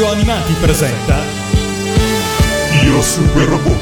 Radio 0.00 0.14
Animati 0.14 0.54
presenta 0.54 1.22
Io 2.84 3.02
Super 3.02 3.44
Robot 3.48 3.80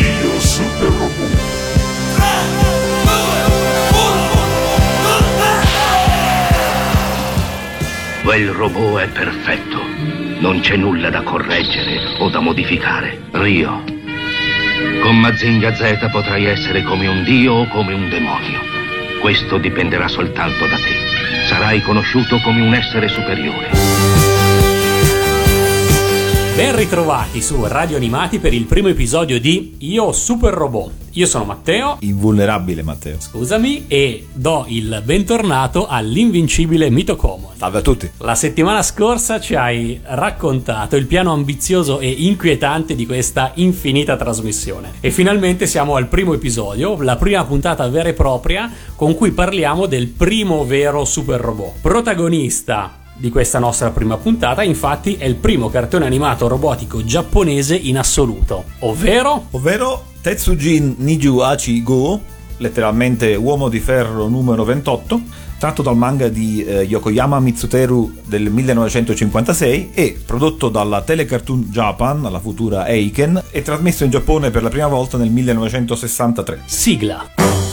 Io 0.00 0.40
Super 0.40 0.88
Robot 0.88 1.40
Quel 8.24 8.48
robot 8.48 9.02
è 9.02 9.06
perfetto. 9.06 9.80
Non 10.40 10.58
c'è 10.58 10.74
nulla 10.74 11.10
da 11.10 11.22
correggere 11.22 12.16
o 12.18 12.28
da 12.28 12.40
modificare. 12.40 13.20
Rio. 13.30 13.84
Con 15.00 15.20
Mazinga 15.20 15.76
Z 15.76 16.08
potrai 16.10 16.46
essere 16.46 16.82
come 16.82 17.06
un 17.06 17.22
dio 17.22 17.52
o 17.52 17.68
come 17.68 17.94
un 17.94 18.08
demonio. 18.08 18.58
Questo 19.20 19.58
dipenderà 19.58 20.08
soltanto 20.08 20.66
da 20.66 20.74
te. 20.74 21.46
Sarai 21.46 21.82
conosciuto 21.82 22.40
come 22.40 22.62
un 22.62 22.74
essere 22.74 23.06
superiore. 23.06 24.25
Ben 26.56 26.74
ritrovati 26.74 27.42
su 27.42 27.66
Radio 27.66 27.98
Animati 27.98 28.38
per 28.38 28.54
il 28.54 28.64
primo 28.64 28.88
episodio 28.88 29.38
di 29.38 29.74
Io 29.80 30.10
Super 30.12 30.54
Robot. 30.54 30.90
Io 31.12 31.26
sono 31.26 31.44
Matteo, 31.44 31.98
Invulnerabile 32.00 32.82
Matteo. 32.82 33.20
scusami, 33.20 33.84
e 33.86 34.28
do 34.32 34.64
il 34.68 35.02
bentornato 35.04 35.86
all'invincibile 35.86 36.88
Mitocomo. 36.88 37.52
Salve 37.58 37.78
a 37.80 37.82
tutti. 37.82 38.10
La 38.20 38.34
settimana 38.34 38.82
scorsa 38.82 39.38
ci 39.38 39.54
hai 39.54 40.00
raccontato 40.02 40.96
il 40.96 41.04
piano 41.04 41.30
ambizioso 41.30 42.00
e 42.00 42.08
inquietante 42.08 42.94
di 42.94 43.04
questa 43.04 43.52
infinita 43.56 44.16
trasmissione. 44.16 44.92
E 45.00 45.10
finalmente 45.10 45.66
siamo 45.66 45.96
al 45.96 46.06
primo 46.06 46.32
episodio, 46.32 46.98
la 47.02 47.16
prima 47.16 47.44
puntata 47.44 47.86
vera 47.88 48.08
e 48.08 48.14
propria, 48.14 48.72
con 48.94 49.14
cui 49.14 49.32
parliamo 49.32 49.84
del 49.84 50.06
primo 50.06 50.64
vero 50.64 51.04
super 51.04 51.38
robot. 51.38 51.80
Protagonista 51.82 53.04
di 53.16 53.30
questa 53.30 53.58
nostra 53.58 53.90
prima 53.90 54.16
puntata, 54.16 54.62
infatti, 54.62 55.16
è 55.16 55.24
il 55.24 55.36
primo 55.36 55.68
cartone 55.68 56.06
animato 56.06 56.48
robotico 56.48 57.04
giapponese 57.04 57.74
in 57.74 57.98
assoluto, 57.98 58.64
ovvero 58.80 59.46
Ovvero 59.50 60.04
Tetsujin 60.20 60.96
Niju 60.98 61.38
Achi 61.38 61.82
Go, 61.82 62.20
letteralmente 62.58 63.34
Uomo 63.34 63.68
di 63.68 63.80
Ferro 63.80 64.28
numero 64.28 64.64
28, 64.64 65.20
tratto 65.58 65.82
dal 65.82 65.96
manga 65.96 66.28
di 66.28 66.64
eh, 66.64 66.82
Yokoyama 66.82 67.40
Mitsuteru 67.40 68.12
del 68.24 68.50
1956 68.50 69.90
e 69.94 70.18
prodotto 70.24 70.68
dalla 70.68 71.02
Telecartoon 71.02 71.68
Japan, 71.70 72.22
la 72.22 72.40
futura 72.40 72.86
Eiken, 72.86 73.42
e 73.50 73.62
trasmesso 73.62 74.04
in 74.04 74.10
Giappone 74.10 74.50
per 74.50 74.62
la 74.62 74.68
prima 74.68 74.88
volta 74.88 75.16
nel 75.16 75.30
1963. 75.30 76.62
sigla. 76.66 77.65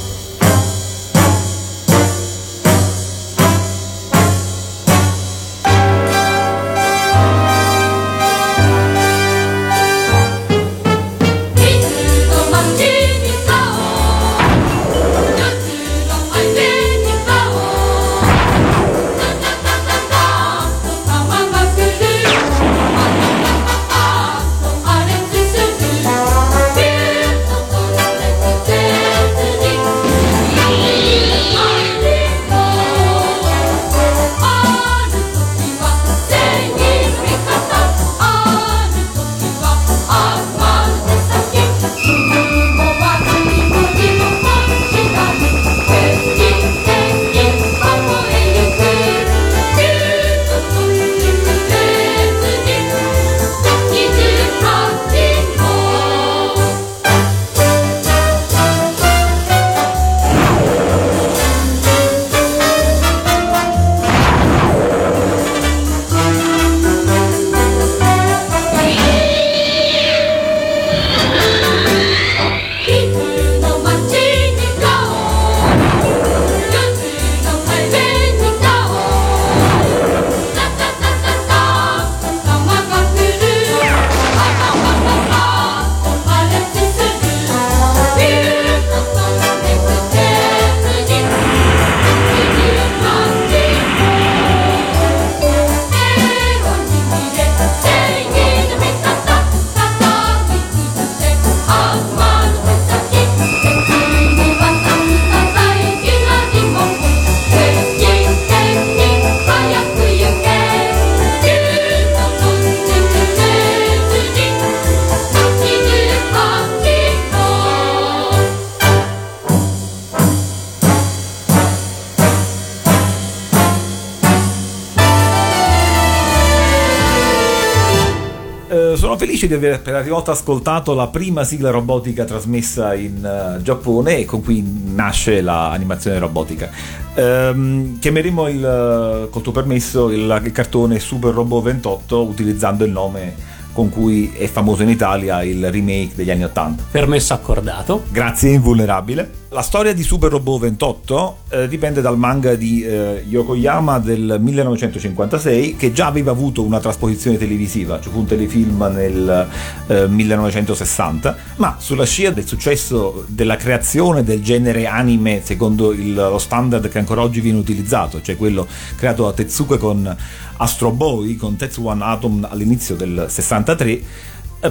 Felice 129.44 129.48
di 129.48 129.54
aver 129.54 129.82
per 129.82 129.94
la 129.94 130.00
prima 130.00 130.16
volta 130.16 130.32
ascoltato 130.32 130.94
la 130.94 131.08
prima 131.08 131.44
sigla 131.44 131.70
robotica 131.70 132.24
trasmessa 132.24 132.94
in 132.94 133.24
eh, 133.24 133.62
Giappone 133.62 134.18
e 134.18 134.26
con 134.26 134.42
cui 134.42 134.64
nasce 134.94 135.42
l'animazione 135.42 136.20
robotica. 136.20 136.70
Ehm, 137.16 138.00
chiameremo 138.00 138.48
il, 138.48 138.66
eh, 138.66 139.30
col 139.30 139.42
tuo 139.42 139.52
permesso 139.52 140.10
il, 140.10 140.42
il 140.44 140.52
cartone 140.52 141.00
Super 141.00 141.34
Robot 141.34 141.64
28 141.64 142.24
utilizzando 142.24 142.86
il 142.86 142.92
nome 142.92 143.52
con 143.74 143.90
cui 143.90 144.32
è 144.36 144.46
famoso 144.46 144.84
in 144.84 144.90
Italia 144.90 145.42
il 145.44 145.72
remake 145.72 146.12
degli 146.16 146.30
anni 146.30 146.44
80. 146.44 146.84
Permesso 146.92 147.34
accordato. 147.34 148.04
Grazie, 148.10 148.52
invulnerabile. 148.52 149.42
La 149.54 149.62
storia 149.62 149.94
di 149.94 150.02
Super 150.02 150.32
Robot 150.32 150.62
28 150.62 151.38
eh, 151.50 151.68
dipende 151.68 152.02
dal 152.02 152.18
manga 152.18 152.56
di 152.56 152.82
eh, 152.84 153.24
Yokoyama 153.28 154.00
del 154.00 154.38
1956 154.40 155.76
che 155.76 155.92
già 155.92 156.08
aveva 156.08 156.32
avuto 156.32 156.64
una 156.64 156.80
trasposizione 156.80 157.38
televisiva, 157.38 158.00
cioè 158.02 158.12
un 158.16 158.26
telefilm 158.26 158.82
nel 158.92 159.48
eh, 159.86 160.08
1960, 160.08 161.38
ma 161.58 161.76
sulla 161.78 162.06
scia 162.06 162.32
del 162.32 162.48
successo 162.48 163.26
della 163.28 163.56
creazione 163.56 164.24
del 164.24 164.42
genere 164.42 164.88
anime 164.88 165.42
secondo 165.44 165.92
il- 165.92 166.16
lo 166.16 166.40
standard 166.40 166.90
che 166.90 166.98
ancora 166.98 167.22
oggi 167.22 167.40
viene 167.40 167.60
utilizzato, 167.60 168.24
cioè 168.24 168.36
quello 168.36 168.66
creato 168.96 169.26
da 169.26 169.34
Tetsuke 169.34 169.78
con 169.78 170.18
Astro 170.58 170.90
Boy, 170.92 171.36
con 171.36 171.56
Tetsuwan 171.58 172.02
Atom 172.02 172.48
all'inizio 172.50 172.96
del 172.96 173.26
63, 173.30 173.92
eh, 173.92 174.04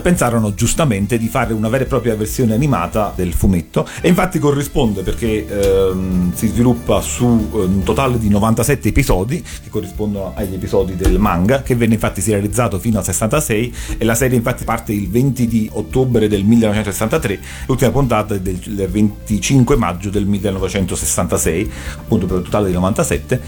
pensarono 0.00 0.54
giustamente 0.54 1.18
di 1.18 1.28
fare 1.28 1.52
una 1.52 1.68
vera 1.68 1.84
e 1.84 1.86
propria 1.86 2.14
versione 2.14 2.54
animata 2.54 3.12
del 3.14 3.32
fumetto 3.32 3.86
e 4.00 4.08
infatti 4.08 4.38
corrisponde 4.38 5.02
perché 5.02 5.46
ehm, 5.46 6.32
si 6.34 6.48
sviluppa 6.48 7.00
su 7.00 7.50
eh, 7.52 7.56
un 7.58 7.82
totale 7.82 8.18
di 8.18 8.28
97 8.28 8.88
episodi 8.88 9.42
che 9.42 9.68
corrispondono 9.68 10.32
agli 10.34 10.54
episodi 10.54 10.96
del 10.96 11.18
manga 11.18 11.62
che 11.62 11.76
venne 11.76 11.94
infatti 11.94 12.20
serializzato 12.20 12.78
fino 12.78 12.98
al 12.98 13.04
66 13.04 13.74
e 13.98 14.04
la 14.04 14.14
serie 14.14 14.36
infatti 14.36 14.64
parte 14.64 14.92
il 14.92 15.08
20 15.08 15.46
di 15.46 15.68
ottobre 15.72 16.28
del 16.28 16.44
1963 16.44 17.40
l'ultima 17.66 17.90
puntata 17.90 18.34
è 18.34 18.40
del 18.40 18.88
25 18.88 19.76
maggio 19.76 20.10
del 20.10 20.26
1966 20.26 21.70
appunto 21.98 22.26
per 22.26 22.36
un 22.38 22.42
totale 22.42 22.68
di 22.68 22.74
97 22.74 23.40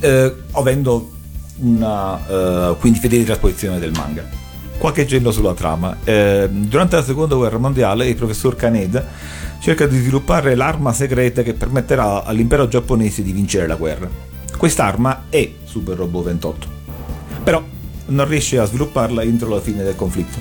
eh, 0.00 0.34
avendo 0.52 1.10
una 1.62 2.70
eh, 2.70 2.76
quindi 2.78 2.98
fedele 2.98 3.24
trasposizione 3.24 3.78
del 3.78 3.92
manga 3.94 4.48
qualche 4.80 5.06
cenno 5.06 5.30
sulla 5.30 5.52
trama. 5.52 5.98
Eh, 6.02 6.48
durante 6.50 6.96
la 6.96 7.04
seconda 7.04 7.34
guerra 7.34 7.58
mondiale 7.58 8.08
il 8.08 8.16
professor 8.16 8.56
Kaneda 8.56 9.06
cerca 9.60 9.86
di 9.86 9.98
sviluppare 9.98 10.54
l'arma 10.54 10.94
segreta 10.94 11.42
che 11.42 11.52
permetterà 11.52 12.24
all'impero 12.24 12.66
giapponese 12.66 13.22
di 13.22 13.30
vincere 13.30 13.66
la 13.66 13.74
guerra. 13.74 14.08
Quest'arma 14.56 15.24
è 15.28 15.50
Super 15.64 15.98
Robot 15.98 16.24
28. 16.24 16.68
Però 17.44 17.62
non 18.06 18.26
riesce 18.26 18.58
a 18.58 18.64
svilupparla 18.64 19.22
entro 19.22 19.50
la 19.50 19.60
fine 19.60 19.82
del 19.82 19.96
conflitto. 19.96 20.38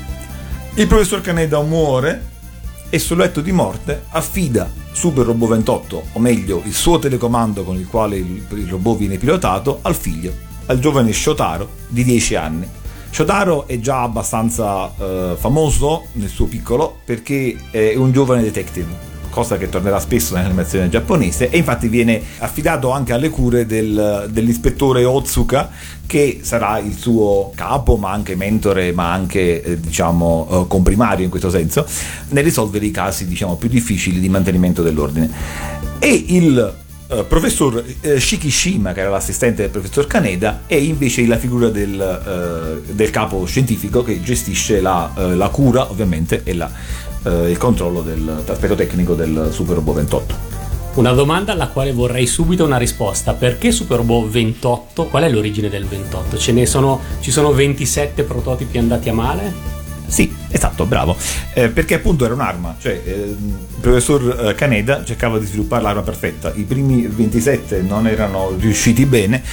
Il 0.76 0.88
professor 0.88 1.20
Caneda 1.20 1.62
muore 1.62 2.28
e 2.90 2.98
sul 2.98 3.18
letto 3.18 3.42
di 3.42 3.52
morte 3.52 4.04
affida 4.12 4.72
Super 4.94 5.26
Robot 5.26 5.50
28, 5.50 6.04
o 6.14 6.20
meglio 6.20 6.62
il 6.64 6.74
suo 6.74 6.98
telecomando 6.98 7.64
con 7.64 7.76
il 7.76 7.88
quale 7.88 8.16
il 8.16 8.68
robot 8.70 8.98
viene 8.98 9.18
pilotato, 9.18 9.80
al 9.82 9.96
figlio, 9.96 10.34
al 10.68 10.80
giovane 10.80 11.12
Shotaro 11.12 11.70
di 11.90 12.06
10 12.06 12.36
anni. 12.36 12.68
Shotaro 13.12 13.68
è 13.68 13.80
già 13.80 14.04
abbastanza 14.04 14.92
eh, 14.98 15.36
famoso 15.38 16.06
nel 16.14 16.30
suo 16.30 16.46
piccolo 16.46 17.00
perché 17.04 17.56
è 17.72 17.96
un 17.96 18.12
giovane 18.12 18.42
detective 18.44 19.08
cosa 19.30 19.58
che 19.58 19.70
tornerà 19.70 20.00
spesso 20.00 20.36
nell'animazione 20.36 20.90
giapponese, 20.90 21.50
e 21.50 21.58
infatti 21.58 21.88
viene 21.88 22.22
affidato 22.40 22.90
anche 22.92 23.14
alle 23.14 23.30
cure 23.30 23.66
del, 23.66 24.28
dell'ispettore 24.30 25.06
Otsuka, 25.06 25.70
che 26.06 26.40
sarà 26.42 26.80
il 26.80 26.96
suo 26.98 27.52
capo, 27.56 27.96
ma 27.96 28.12
anche 28.12 28.36
mentore, 28.36 28.92
ma 28.92 29.14
anche 29.14 29.62
eh, 29.62 29.80
diciamo 29.80 30.48
eh, 30.50 30.68
comprimario 30.68 31.24
in 31.24 31.30
questo 31.30 31.50
senso, 31.50 31.86
nel 32.30 32.44
risolvere 32.44 32.86
i 32.86 32.92
casi 32.92 33.28
diciamo 33.28 33.56
più 33.56 33.70
difficili 33.70 34.20
di 34.20 34.30
mantenimento 34.30 34.82
dell'ordine. 34.82 35.30
E 36.00 36.26
il 36.28 36.76
Uh, 37.12 37.26
professor 37.26 37.84
uh, 38.04 38.18
Shikishima, 38.20 38.94
che 38.94 39.00
era 39.00 39.10
l'assistente 39.10 39.64
del 39.64 39.72
professor 39.72 40.06
Kaneda, 40.06 40.62
è 40.68 40.76
invece 40.76 41.26
la 41.26 41.38
figura 41.38 41.70
del, 41.70 42.84
uh, 42.86 42.94
del 42.94 43.10
capo 43.10 43.44
scientifico 43.46 44.04
che 44.04 44.22
gestisce 44.22 44.80
la, 44.80 45.12
la 45.16 45.50
cura, 45.50 45.90
ovviamente, 45.90 46.42
e 46.44 46.54
la, 46.54 46.72
il 47.48 47.58
controllo 47.58 48.02
dell'aspetto 48.02 48.76
tecnico 48.76 49.16
del 49.16 49.50
Super 49.52 49.76
Robot 49.76 49.96
28. 49.96 50.36
Una 50.96 51.12
domanda 51.14 51.54
alla 51.54 51.70
quale 51.70 51.94
vorrei 51.94 52.28
subito 52.28 52.66
una 52.66 52.78
risposta. 52.78 53.34
Perché 53.34 53.72
Super 53.72 53.98
Robot 53.98 54.30
28? 54.30 55.06
Qual 55.06 55.24
è 55.24 55.30
l'origine 55.30 55.70
del 55.70 55.86
28? 55.86 56.38
Ce 56.38 56.52
ne 56.52 56.68
sono, 56.68 57.00
ci 57.22 57.32
sono 57.32 57.52
27 57.52 58.22
prototipi 58.22 58.78
andati 58.78 59.10
a 59.10 59.14
male? 59.14 59.54
Sì, 60.06 60.32
esatto, 60.50 60.86
bravo. 60.86 61.16
Eh, 61.54 61.70
perché 61.70 61.96
appunto 61.96 62.26
era 62.26 62.34
un'arma, 62.34 62.76
cioè 62.80 63.02
eh, 63.04 63.12
il 63.12 63.58
professor 63.80 64.54
Caneda 64.56 65.04
cercava 65.04 65.40
di 65.40 65.46
sviluppare 65.46 65.84
l'arma 65.84 66.02
perfetta. 66.02 66.52
I 66.54 66.64
primi 66.64 67.08
27 67.08 67.82
non 67.82 68.08
erano 68.08 68.56
riusciti 68.58 69.06
bene. 69.06 69.44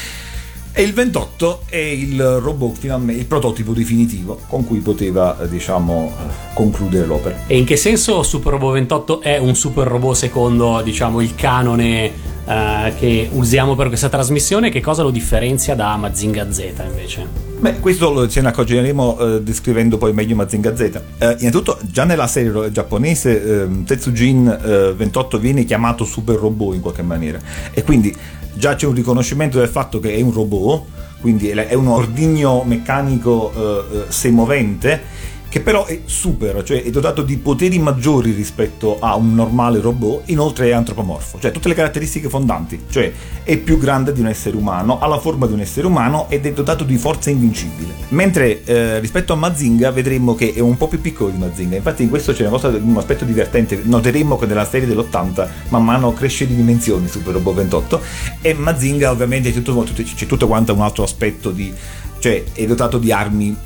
E 0.79 0.83
il 0.83 0.93
28 0.93 1.63
è 1.71 1.79
il 1.79 2.23
robot 2.23 2.77
finalmente, 2.77 3.23
il 3.23 3.27
prototipo 3.27 3.73
definitivo 3.73 4.39
con 4.47 4.67
cui 4.67 4.81
poteva, 4.81 5.35
diciamo, 5.49 6.13
concludere 6.53 7.07
l'opera. 7.07 7.45
E 7.47 7.57
in 7.57 7.65
che 7.65 7.79
senso 7.79 8.23
Super 8.23 8.53
Robot 8.53 8.75
28 8.75 9.21
è 9.23 9.39
un 9.39 9.55
super 9.55 9.87
robot 9.87 10.15
secondo, 10.15 10.83
diciamo, 10.83 11.23
il 11.23 11.35
canone 11.35 12.13
uh, 12.45 12.95
che 12.99 13.27
usiamo 13.33 13.75
per 13.75 13.89
questa 13.89 14.11
trasmissione? 14.11 14.69
Che 14.69 14.83
cosa 14.83 15.03
lo 15.03 15.09
differenzia 15.09 15.75
da 15.75 15.97
Mazinga 15.97 16.53
Z 16.53 16.75
invece? 16.87 17.27
Beh, 17.59 17.81
questo 17.81 18.29
ce 18.29 18.43
ne 18.43 18.49
accorgeremo 18.49 19.19
eh, 19.19 19.43
descrivendo 19.43 19.97
poi 19.97 20.13
meglio 20.13 20.35
Mazinga 20.35 20.77
Z. 20.77 20.81
Eh, 20.81 21.01
innanzitutto, 21.21 21.79
già 21.91 22.05
nella 22.05 22.27
serie 22.27 22.71
giapponese 22.71 23.63
eh, 23.63 23.83
Tetsujin 23.83 24.95
28 24.95 25.39
viene 25.39 25.65
chiamato 25.65 26.05
super 26.05 26.37
robot 26.37 26.75
in 26.75 26.83
qualche 26.83 27.01
maniera 27.01 27.39
e 27.73 27.83
quindi 27.83 28.15
già 28.57 28.75
c'è 28.75 28.87
un 28.87 28.95
riconoscimento 28.95 29.59
del 29.59 29.69
fatto 29.69 30.01
che 30.01 30.15
è 30.15 30.21
un 30.21 30.33
robot, 30.33 30.85
quindi 31.21 31.49
è 31.49 31.75
un 31.75 31.89
ordigno 31.89 32.63
meccanico 32.65 33.53
eh, 33.53 34.05
semovente 34.09 35.03
che 35.49 35.61
però 35.61 35.87
è 35.87 36.01
super, 36.05 36.63
cioè 36.63 36.83
è 36.83 36.91
dotato 36.91 37.23
di 37.23 37.37
poteri 37.37 37.79
maggiori 37.79 38.33
rispetto 38.33 38.99
a 39.01 39.15
un 39.15 39.35
normale 39.35 39.81
robot, 39.81 40.23
inoltre 40.27 40.69
è 40.69 40.73
antropomorfo, 40.73 41.39
cioè 41.41 41.51
tutte 41.51 41.69
le 41.69 41.75
caratteristiche 41.75 42.29
fondanti, 42.29 42.85
cioè 42.91 43.13
è 43.43 43.57
più 43.59 43.79
grande 43.79 44.13
di 44.13 44.21
un 44.21 44.27
essere 44.27 44.57
umano, 44.57 44.99
ha 44.99 45.07
la 45.07 45.19
forma 45.19 45.47
di 45.47 45.53
un 45.53 45.61
essere 45.61 45.87
umano 45.87 46.27
ed 46.29 46.47
è 46.47 46.53
dotato 46.53 46.85
di 46.85 46.97
forza 46.97 47.31
invincibile. 47.31 47.95
Mentre 48.09 48.65
eh, 48.65 48.99
rispetto 48.99 49.33
a 49.33 49.37
Mazinga 49.37 49.91
vedremo 49.93 50.35
che 50.35 50.53
è 50.53 50.61
un 50.61 50.77
po' 50.77 50.89
più 50.89 51.01
piccolo 51.01 51.31
di 51.31 51.39
Mazinga, 51.39 51.77
infatti 51.77 52.03
in 52.03 52.09
questo 52.09 52.33
c'è 52.33 52.49
cosa, 52.49 52.69
un 52.69 52.97
aspetto 52.97 53.25
divertente, 53.25 53.81
noteremo 53.83 54.37
che 54.37 54.47
nella 54.47 54.67
serie 54.67 54.87
dell'80 54.87 55.49
man 55.69 55.85
mano 55.85 56.13
cresce 56.13 56.47
di 56.47 56.57
dimensioni 56.57 57.09
Super 57.09 57.35
Robot 57.35 57.55
28 57.55 58.01
e 58.41 58.55
Mazinga 58.55 59.11
ovviamente 59.11 59.53
c'è 59.53 59.63
tutto, 59.63 59.87
c'è 60.03 60.27
tutto 60.27 60.47
quanto 60.47 60.75
un 60.75 60.81
altro 60.81 61.05
aspetto 61.05 61.51
di, 61.51 61.73
cioè 62.19 62.43
è 62.53 62.67
dotato 62.67 62.99
di 62.99 63.13
armi 63.13 63.57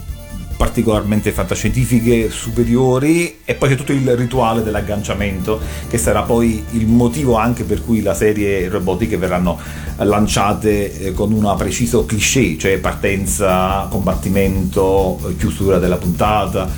particolarmente 0.61 1.33
fantascientifiche 1.33 2.29
superiori 2.29 3.39
e 3.47 3.55
poi 3.55 3.71
c'è 3.71 3.77
tutto 3.77 3.93
il 3.93 4.15
rituale 4.15 4.63
dell'agganciamento 4.63 5.59
che 5.89 5.97
sarà 5.97 6.21
poi 6.21 6.63
il 6.73 6.87
motivo 6.87 7.37
anche 7.37 7.65
per 7.65 7.83
cui 7.83 8.03
la 8.03 8.13
serie 8.13 8.69
robotiche 8.69 9.17
verranno 9.17 9.59
lanciate 9.97 11.01
eh, 11.01 11.13
con 11.15 11.33
un 11.33 11.55
preciso 11.57 12.05
cliché, 12.05 12.59
cioè 12.59 12.77
partenza, 12.77 13.87
combattimento, 13.89 15.33
chiusura 15.39 15.79
della 15.79 15.97
puntata, 15.97 16.69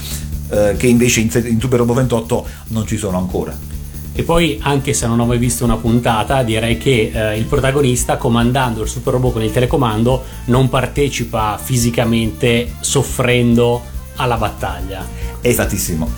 eh, 0.49 0.77
che 0.79 0.87
invece 0.87 1.19
in 1.19 1.59
Super 1.61 1.81
Robo 1.81 1.95
28 1.95 2.47
non 2.69 2.87
ci 2.87 2.97
sono 2.97 3.19
ancora. 3.19 3.72
E 4.15 4.25
poi, 4.25 4.59
anche 4.63 4.93
se 4.93 5.07
non 5.07 5.21
ho 5.21 5.25
mai 5.25 5.39
visto 5.39 5.65
una 5.65 5.77
puntata, 5.77 6.43
direi 6.43 6.77
che 6.77 7.11
eh, 7.15 7.39
il 7.39 7.45
protagonista, 7.45 8.19
comandando 8.19 8.83
il 8.83 8.89
super 8.89 9.15
robot 9.15 9.33
con 9.33 9.43
il 9.43 9.51
telecomando, 9.51 10.23
non 10.47 10.69
partecipa 10.69 11.59
fisicamente 11.63 12.75
soffrendo 12.81 13.83
alla 14.17 14.37
battaglia. 14.37 15.07
Esattissimo. 15.41 16.11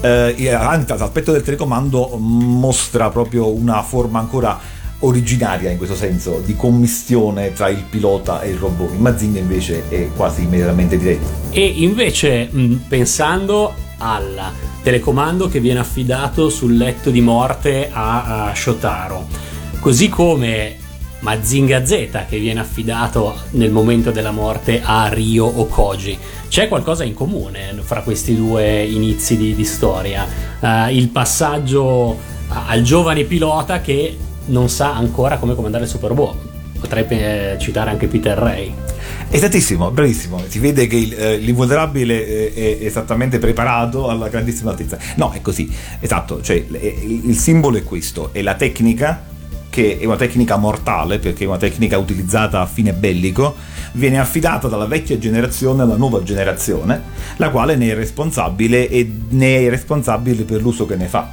Eh, 0.00 0.50
anche 0.50 0.96
l'aspetto 0.96 1.32
del 1.32 1.42
telecomando 1.42 2.16
mostra 2.18 3.10
proprio 3.10 3.48
una 3.52 3.82
forma 3.82 4.18
ancora 4.18 4.58
originaria 5.00 5.70
in 5.70 5.76
questo 5.76 5.94
senso 5.94 6.40
di 6.42 6.56
commistione 6.56 7.52
tra 7.52 7.68
il 7.68 7.84
pilota 7.88 8.40
e 8.40 8.50
il 8.50 8.56
robot. 8.56 8.92
Il 8.92 9.00
Mazinga 9.00 9.38
invece 9.38 9.88
è 9.88 10.08
quasi 10.16 10.42
immediatamente 10.42 10.96
diretto. 10.96 11.26
E 11.50 11.66
invece, 11.66 12.48
pensando 12.88 13.74
al 13.98 14.52
telecomando 14.82 15.48
che 15.48 15.60
viene 15.60 15.80
affidato 15.80 16.48
sul 16.48 16.76
letto 16.76 17.10
di 17.10 17.20
morte 17.20 17.90
a, 17.92 18.48
a 18.48 18.54
Shotaro, 18.54 19.26
così 19.80 20.08
come 20.08 20.76
Mazinga 21.20 21.84
Z 21.84 22.24
che 22.28 22.38
viene 22.38 22.60
affidato 22.60 23.34
nel 23.52 23.70
momento 23.70 24.10
della 24.10 24.30
morte 24.30 24.80
a 24.82 25.08
Ryo 25.08 25.46
o 25.46 25.66
Koji. 25.66 26.18
C'è 26.48 26.68
qualcosa 26.68 27.04
in 27.04 27.14
comune 27.14 27.74
fra 27.80 28.02
questi 28.02 28.36
due 28.36 28.84
inizi 28.84 29.36
di, 29.36 29.54
di 29.54 29.64
storia. 29.64 30.26
Uh, 30.60 30.88
il 30.90 31.08
passaggio 31.08 32.16
al 32.48 32.82
giovane 32.82 33.24
pilota 33.24 33.80
che 33.80 34.16
non 34.46 34.68
sa 34.68 34.94
ancora 34.94 35.38
come 35.38 35.54
comandare 35.54 35.84
il 35.84 35.90
Super 35.90 36.12
Bowl. 36.12 36.54
Potrei 36.78 37.04
eh, 37.08 37.56
citare 37.58 37.90
anche 37.90 38.06
Peter 38.06 38.36
Ray. 38.36 38.72
Esattissimo, 39.28 39.90
bravissimo. 39.90 40.42
Si 40.46 40.58
vede 40.58 40.86
che 40.86 40.96
eh, 40.96 41.36
l'invulnerabile 41.38 42.52
è, 42.52 42.52
è, 42.52 42.84
esattamente 42.84 43.38
preparato 43.38 44.08
alla 44.08 44.28
grandissima 44.28 44.70
altezza. 44.70 44.98
No, 45.16 45.32
è 45.32 45.40
così, 45.40 45.70
esatto. 46.00 46.40
Cioè, 46.40 46.56
il, 46.56 47.28
il 47.28 47.36
simbolo 47.36 47.76
è 47.76 47.82
questo: 47.82 48.30
è 48.32 48.42
la 48.42 48.54
tecnica 48.54 49.34
che 49.76 49.98
è 49.98 50.06
una 50.06 50.16
tecnica 50.16 50.56
mortale 50.56 51.18
perché 51.18 51.44
è 51.44 51.46
una 51.46 51.58
tecnica 51.58 51.98
utilizzata 51.98 52.62
a 52.62 52.66
fine 52.66 52.94
bellico, 52.94 53.56
viene 53.92 54.18
affidata 54.18 54.68
dalla 54.68 54.86
vecchia 54.86 55.18
generazione 55.18 55.82
alla 55.82 55.96
nuova 55.96 56.22
generazione, 56.22 57.02
la 57.36 57.50
quale 57.50 57.76
ne 57.76 57.90
è 57.90 57.94
responsabile 57.94 58.88
e 58.88 59.06
ne 59.28 59.66
è 59.66 59.68
responsabile 59.68 60.44
per 60.44 60.62
l'uso 60.62 60.86
che 60.86 60.96
ne 60.96 61.08
fa. 61.08 61.28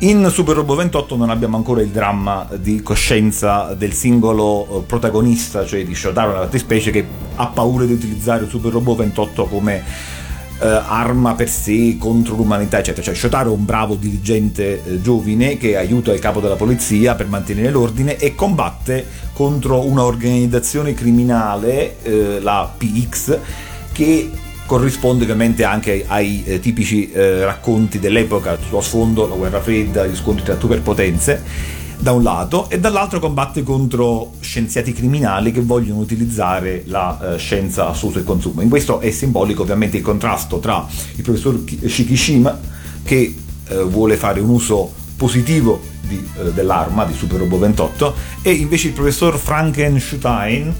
In 0.00 0.30
Super 0.30 0.54
Robo 0.54 0.76
28 0.76 1.16
non 1.16 1.28
abbiamo 1.28 1.56
ancora 1.56 1.82
il 1.82 1.88
dramma 1.88 2.46
di 2.56 2.82
coscienza 2.82 3.74
del 3.74 3.92
singolo 3.92 4.78
eh, 4.78 4.82
protagonista, 4.82 5.66
cioè 5.66 5.84
di 5.84 5.92
Shotaro 5.92 6.28
nella 6.28 6.44
fattispecie, 6.44 6.92
che 6.92 7.04
ha 7.34 7.46
paura 7.48 7.84
di 7.84 7.94
utilizzare 7.94 8.44
il 8.44 8.48
Super 8.48 8.70
Robo 8.70 8.94
28 8.94 9.46
come 9.46 9.82
eh, 10.60 10.66
arma 10.66 11.34
per 11.34 11.48
sé 11.48 11.96
contro 11.98 12.36
l'umanità, 12.36 12.78
eccetera. 12.78 13.02
Cioè, 13.02 13.14
Shotaro 13.16 13.50
è 13.50 13.54
un 13.54 13.64
bravo 13.64 13.96
dirigente 13.96 14.84
eh, 14.84 15.02
giovane 15.02 15.56
che 15.56 15.76
aiuta 15.76 16.12
il 16.12 16.20
capo 16.20 16.38
della 16.38 16.54
polizia 16.54 17.16
per 17.16 17.26
mantenere 17.26 17.72
l'ordine 17.72 18.18
e 18.18 18.36
combatte 18.36 19.04
contro 19.32 19.84
un'organizzazione 19.84 20.94
criminale, 20.94 21.96
eh, 22.02 22.38
la 22.38 22.72
PX, 22.76 23.38
che 23.90 24.30
corrisponde 24.68 25.22
ovviamente 25.22 25.64
anche 25.64 26.04
ai, 26.06 26.44
eh, 26.44 26.60
tipici 26.60 27.10
eh, 27.10 27.42
racconti 27.42 27.98
dell'epoca, 27.98 28.58
sullo 28.60 28.82
sfondo 28.82 29.26
la 29.26 29.34
guerra 29.34 29.62
fredda, 29.62 30.04
gli 30.04 30.14
scontri 30.14 30.44
tra 30.44 30.58
superpotenze 30.60 31.42
da 31.98 32.12
un 32.12 32.22
lato 32.22 32.68
e 32.68 32.78
dall'altro 32.78 33.18
combatte 33.18 33.62
contro 33.62 34.34
scienziati 34.40 34.92
criminali 34.92 35.52
che 35.52 35.62
vogliono 35.62 36.00
utilizzare 36.00 36.82
la 36.84 37.34
eh, 37.34 37.38
scienza 37.38 37.88
a 37.88 37.94
suo 37.94 38.08
uso 38.08 38.18
e 38.18 38.24
consumo. 38.24 38.60
In 38.60 38.68
questo 38.68 39.00
è 39.00 39.10
simbolico 39.10 39.62
ovviamente 39.62 39.96
il 39.96 40.02
contrasto 40.02 40.58
tra 40.58 40.86
il 41.16 41.22
professor 41.22 41.58
Shikishima 41.86 42.60
che 43.02 43.34
eh, 43.68 43.82
vuole 43.84 44.16
fare 44.16 44.40
un 44.40 44.50
uso 44.50 44.92
positivo 45.16 45.80
di, 46.02 46.22
eh, 46.40 46.52
dell'arma 46.52 47.06
di 47.06 47.14
Super 47.14 47.38
Robo 47.38 47.58
28 47.58 48.14
e 48.42 48.50
invece 48.50 48.88
il 48.88 48.92
professor 48.92 49.38
Frankenstein 49.38 50.74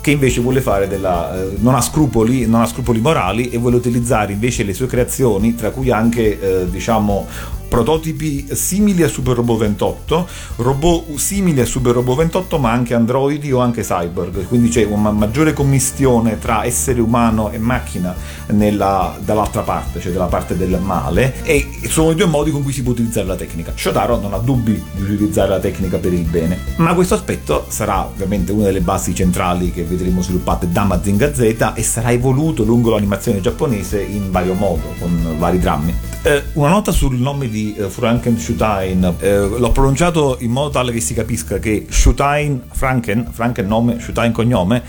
che 0.00 0.10
invece 0.12 0.40
vuole 0.40 0.60
fare 0.60 0.88
della, 0.88 1.38
eh, 1.38 1.56
non, 1.58 1.74
ha 1.74 1.80
scrupoli, 1.80 2.46
non 2.46 2.62
ha 2.62 2.66
scrupoli 2.66 3.00
morali 3.00 3.50
e 3.50 3.58
vuole 3.58 3.76
utilizzare 3.76 4.32
invece 4.32 4.62
le 4.62 4.72
sue 4.72 4.86
creazioni, 4.86 5.54
tra 5.54 5.70
cui 5.70 5.90
anche 5.90 6.40
eh, 6.62 6.70
diciamo 6.70 7.26
prototipi 7.70 8.48
simili 8.50 9.04
a 9.04 9.08
Super 9.08 9.36
Robot 9.36 9.58
28, 9.58 10.28
robot 10.56 11.14
simili 11.14 11.60
a 11.60 11.64
Super 11.64 11.94
Robot 11.94 12.16
28 12.16 12.58
ma 12.58 12.72
anche 12.72 12.94
androidi 12.94 13.52
o 13.52 13.60
anche 13.60 13.82
cyborg, 13.82 14.48
quindi 14.48 14.68
c'è 14.68 14.84
una 14.84 15.12
maggiore 15.12 15.52
commistione 15.52 16.38
tra 16.40 16.64
essere 16.64 17.00
umano 17.00 17.50
e 17.50 17.58
macchina 17.58 18.12
nella, 18.48 19.16
dall'altra 19.24 19.62
parte, 19.62 20.00
cioè 20.00 20.10
dalla 20.10 20.26
parte 20.26 20.56
del 20.56 20.80
male 20.82 21.44
e 21.44 21.64
sono 21.88 22.10
i 22.10 22.16
due 22.16 22.26
modi 22.26 22.50
con 22.50 22.64
cui 22.64 22.72
si 22.72 22.82
può 22.82 22.90
utilizzare 22.90 23.28
la 23.28 23.36
tecnica. 23.36 23.72
Shotaro 23.74 24.18
non 24.18 24.34
ha 24.34 24.38
dubbi 24.38 24.72
di 24.72 25.02
utilizzare 25.02 25.50
la 25.50 25.60
tecnica 25.60 25.98
per 25.98 26.12
il 26.12 26.24
bene, 26.24 26.58
ma 26.76 26.92
questo 26.94 27.14
aspetto 27.14 27.66
sarà 27.68 28.04
ovviamente 28.04 28.50
una 28.50 28.64
delle 28.64 28.80
basi 28.80 29.14
centrali 29.14 29.70
che 29.70 29.84
vedremo 29.84 30.22
sviluppate 30.22 30.68
da 30.72 30.82
Mazinga 30.82 31.32
Z 31.32 31.72
e 31.74 31.82
sarà 31.84 32.10
evoluto 32.10 32.64
lungo 32.64 32.90
l'animazione 32.90 33.40
giapponese 33.40 34.02
in 34.02 34.32
vario 34.32 34.54
modo, 34.54 34.92
con 34.98 35.36
vari 35.38 35.60
drammi. 35.60 35.94
Eh, 36.22 36.42
una 36.54 36.68
nota 36.68 36.92
sul 36.92 37.16
nome 37.16 37.48
di 37.48 37.59
eh, 37.76 37.88
Frankenstein, 37.88 39.14
eh, 39.18 39.38
l'ho 39.38 39.72
pronunciato 39.72 40.36
in 40.40 40.50
modo 40.50 40.70
tale 40.70 40.92
che 40.92 41.00
si 41.00 41.14
capisca 41.14 41.58
che 41.58 41.86
Shutain, 41.88 42.62
Franken, 42.72 43.28
Franken 43.30 43.66
nome, 43.66 44.00
Shutain 44.00 44.32
cognome, 44.32 44.82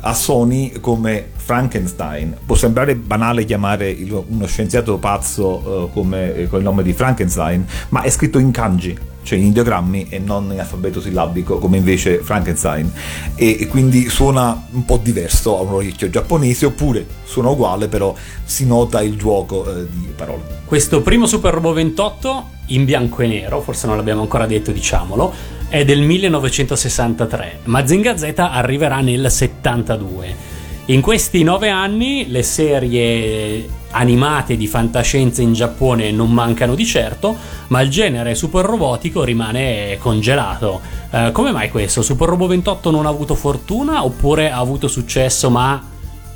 a 0.00 0.14
Sony 0.14 0.72
come 0.80 1.26
Frankenstein. 1.34 2.36
Può 2.44 2.54
sembrare 2.54 2.94
banale 2.94 3.44
chiamare 3.44 3.96
uno 4.10 4.46
scienziato 4.46 4.98
pazzo 4.98 5.86
eh, 5.86 5.92
come, 5.92 6.34
eh, 6.34 6.48
con 6.48 6.58
il 6.58 6.64
nome 6.64 6.82
di 6.82 6.92
Frankenstein, 6.92 7.66
ma 7.90 8.02
è 8.02 8.10
scritto 8.10 8.38
in 8.38 8.50
kanji, 8.50 8.96
cioè 9.28 9.38
in 9.38 9.48
ideogrammi 9.48 10.06
e 10.08 10.18
non 10.18 10.50
in 10.50 10.58
alfabeto 10.58 11.02
sillabico 11.02 11.58
come 11.58 11.76
invece 11.76 12.20
Frankenstein. 12.20 12.90
E, 13.34 13.66
quindi 13.68 14.08
suona 14.08 14.66
un 14.70 14.86
po' 14.86 14.96
diverso 14.96 15.58
a 15.58 15.60
un 15.60 15.74
orecchio 15.74 16.08
giapponese, 16.08 16.64
oppure 16.64 17.06
suona 17.24 17.50
uguale, 17.50 17.88
però 17.88 18.14
si 18.42 18.64
nota 18.64 19.02
il 19.02 19.16
gioco 19.16 19.70
eh, 19.70 19.86
di 19.90 20.08
parole. 20.16 20.62
Questo 20.64 21.02
primo 21.02 21.26
Super 21.26 21.52
Robot 21.52 21.74
28 21.74 22.48
in 22.68 22.86
bianco 22.86 23.20
e 23.20 23.26
nero, 23.26 23.60
forse 23.60 23.86
non 23.86 23.96
l'abbiamo 23.96 24.22
ancora 24.22 24.46
detto, 24.46 24.72
diciamolo 24.72 25.56
è 25.68 25.84
del 25.84 26.00
1963. 26.00 27.60
Mazinga 27.64 28.16
Z 28.16 28.32
arriverà 28.36 29.00
nel 29.00 29.30
72. 29.30 30.56
In 30.86 31.02
questi 31.02 31.42
nove 31.42 31.68
anni 31.68 32.30
le 32.30 32.42
serie 32.42 33.68
animate 33.90 34.56
di 34.56 34.66
fantascienza 34.66 35.42
in 35.42 35.52
Giappone 35.52 36.10
non 36.10 36.30
mancano 36.32 36.74
di 36.74 36.84
certo, 36.84 37.36
ma 37.68 37.80
il 37.80 37.90
genere 37.90 38.34
super 38.34 38.64
robotico 38.64 39.24
rimane 39.24 39.96
congelato. 39.98 40.80
Eh, 41.10 41.30
come 41.32 41.52
mai 41.52 41.70
questo? 41.70 42.02
Super 42.02 42.28
Robot 42.28 42.48
28 42.48 42.90
non 42.90 43.06
ha 43.06 43.08
avuto 43.08 43.34
fortuna 43.34 44.04
oppure 44.04 44.50
ha 44.50 44.58
avuto 44.58 44.88
successo 44.88 45.50
ma 45.50 45.82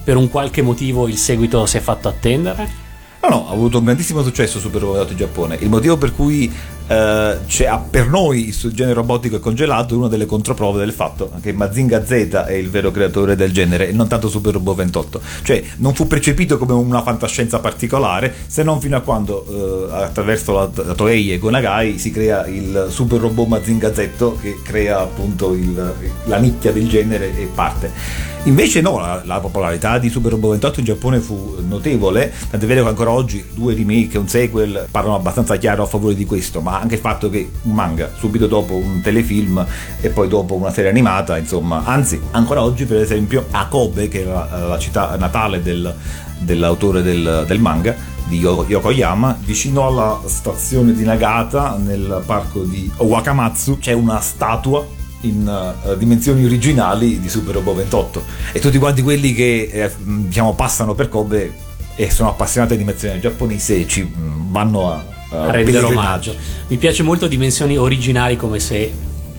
per 0.05 0.17
un 0.17 0.29
qualche 0.29 0.63
motivo 0.63 1.07
il 1.07 1.17
seguito 1.17 1.65
si 1.67 1.77
è 1.77 1.81
fatto 1.81 2.09
attendere? 2.09 2.81
No, 3.23 3.29
no, 3.29 3.49
ha 3.49 3.53
avuto 3.53 3.79
un 3.79 3.85
grandissimo 3.85 4.23
successo 4.23 4.59
Super 4.59 4.81
Robot 4.81 5.11
in 5.13 5.17
Giappone. 5.17 5.57
Il 5.61 5.69
motivo 5.69 5.97
per 5.97 6.13
cui 6.13 6.53
eh, 6.93 7.39
cioè, 7.47 7.79
per 7.89 8.09
noi 8.09 8.49
il 8.49 8.73
genere 8.73 8.95
robotico 8.95 9.37
è 9.37 9.41
congelato 9.41 9.97
una 9.97 10.09
delle 10.09 10.27
controprove 10.27 10.79
del 10.79 10.93
fatto 10.93 11.31
che 11.41 11.53
Mazinga 11.53 12.05
Z 12.05 12.11
è 12.47 12.53
il 12.53 12.69
vero 12.69 12.91
creatore 12.91 13.35
del 13.35 13.51
genere 13.51 13.89
e 13.89 13.93
non 13.93 14.09
tanto 14.09 14.29
Super 14.29 14.53
Robot 14.53 14.77
28 14.77 15.21
cioè 15.43 15.63
non 15.77 15.95
fu 15.95 16.07
percepito 16.07 16.59
come 16.59 16.75
una 16.75 17.03
fantascienza 17.03 17.61
particolare 17.61 18.35
se 18.47 18.63
non 18.63 18.79
fino 18.81 18.97
a 18.97 19.01
quando 19.01 19.89
eh, 19.89 19.95
attraverso 20.03 20.53
la, 20.53 20.71
la, 20.85 20.95
Toei 20.95 21.33
e 21.33 21.39
Gonagai 21.39 21.99
si 21.99 22.11
crea 22.11 22.47
il 22.47 22.89
Super 22.91 23.21
Robot 23.21 23.47
Mazinga 23.47 23.95
Z 23.95 24.09
che 24.43 24.59
crea 24.63 25.01
appunto 25.01 25.55
il, 25.55 25.95
la 26.25 26.37
nicchia 26.39 26.73
del 26.73 26.89
genere 26.89 27.35
e 27.37 27.49
parte. 27.55 28.31
Invece 28.45 28.81
no, 28.81 28.99
la, 28.99 29.23
la, 29.25 29.39
popolarità 29.39 29.99
di 29.99 30.09
Super 30.09 30.33
Robot 30.33 30.51
28 30.51 30.81
in 30.81 30.87
Giappone 30.87 31.21
fu 31.21 31.59
notevole, 31.65 32.33
tant'è 32.51 32.67
vero 32.67 32.83
che 32.83 32.89
ancora 32.89 33.13
oggi 33.13 33.45
due 33.55 33.73
remake 33.73 34.17
e 34.17 34.19
un 34.19 34.27
sequel 34.27 34.89
parlano 34.91 35.15
abbastanza 35.15 35.55
chiaro 35.57 35.85
a 35.85 35.87
favore 35.87 36.17
di 36.17 36.25
questo, 36.25 36.61
ma 36.61 36.82
anche 36.83 36.97
il 36.97 37.01
fatto 37.01 37.31
che 37.31 37.49
un 37.63 37.73
manga, 37.73 38.11
subito 38.17 38.47
dopo 38.47 38.75
un 38.75 39.01
telefilm 39.01 39.65
e 40.01 40.09
poi 40.11 40.29
dopo 40.29 40.55
una 40.55 40.73
serie 40.73 40.91
animata, 40.91 41.39
insomma, 41.39 41.85
anzi, 41.85 42.21
ancora 42.33 42.63
oggi 42.63 42.85
per 42.85 43.01
esempio 43.01 43.47
a 43.53 43.67
Kobe, 43.67 44.09
che 44.09 44.23
è 44.23 44.25
la, 44.25 44.67
la 44.69 44.79
città 44.79 45.17
natale 45.17 45.63
del, 45.63 45.95
dell'autore 46.39 47.03
del, 47.03 47.45
del 47.47 47.61
manga, 47.61 47.95
di 48.27 48.39
Yokoyama, 48.39 49.39
vicino 49.45 49.87
alla 49.87 50.21
stazione 50.27 50.93
di 50.93 51.05
Nagata, 51.05 51.77
nel 51.77 52.23
parco 52.27 52.63
di 52.63 52.91
Wakamatsu, 52.97 53.79
c'è 53.79 53.93
una 53.93 54.21
statua 54.21 54.85
in 55.21 55.75
uh, 55.85 55.97
dimensioni 55.97 56.45
originali 56.45 57.21
di 57.21 57.29
Super 57.29 57.55
Robot 57.55 57.77
28 57.77 58.25
e 58.53 58.59
tutti 58.59 58.79
quanti 58.79 59.03
quelli 59.03 59.33
che 59.33 59.69
eh, 59.71 59.91
diciamo 59.97 60.53
passano 60.55 60.95
per 60.95 61.09
Kobe 61.09 61.53
e 61.95 62.11
sono 62.11 62.31
appassionati 62.31 62.75
di 62.75 62.83
animazione 62.83 63.21
giapponese 63.21 63.87
ci 63.87 64.03
mh, 64.03 64.51
vanno 64.51 64.91
a 64.91 65.05
a 65.33 65.51
rendere 65.51 65.85
omaggio. 65.85 66.35
Mi 66.69 66.77
piace 66.77 67.03
molto 67.03 67.27
dimensioni 67.27 67.77
originali 67.77 68.37
come 68.37 68.59
se 68.59 68.91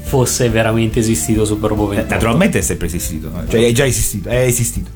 fosse 0.01 0.49
veramente 0.49 0.99
esistito 0.99 1.45
Super 1.45 1.69
Robot 1.69 1.89
28. 1.89 2.07
Eh, 2.07 2.13
naturalmente 2.13 2.59
è 2.59 2.61
sempre 2.61 2.87
esistito, 2.87 3.31
cioè 3.49 3.65
è 3.65 3.71
già 3.71 3.85
esistito, 3.85 4.29
è 4.29 4.41
esistito. 4.41 4.89